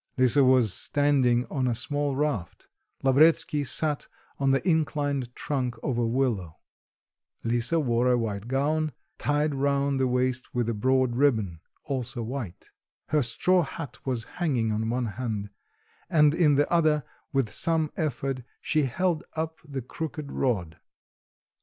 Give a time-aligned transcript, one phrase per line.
[0.17, 2.67] Lisa was standing on a small raft;
[3.03, 4.07] Lavretsky sat
[4.39, 6.57] on the inclined trunk of a willow;
[7.43, 12.71] Lisa wore a white gown, tied round the waist with a broad ribbon, also white;
[13.09, 15.51] her straw hat was hanging on one hand,
[16.09, 20.79] and in the other with some effort she held up the crooked rod.